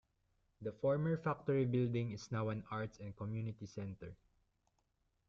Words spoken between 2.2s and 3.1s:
now an arts